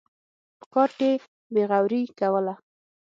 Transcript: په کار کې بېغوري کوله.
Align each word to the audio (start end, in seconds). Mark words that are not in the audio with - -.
په 0.59 0.65
کار 0.73 0.89
کې 0.99 1.11
بېغوري 1.53 2.01
کوله. 2.19 2.53